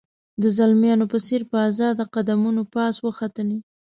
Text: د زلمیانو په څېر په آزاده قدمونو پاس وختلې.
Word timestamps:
د 0.41 0.43
زلمیانو 0.57 1.05
په 1.11 1.17
څېر 1.25 1.41
په 1.51 1.55
آزاده 1.69 2.03
قدمونو 2.13 2.61
پاس 2.73 2.95
وختلې. 3.05 3.59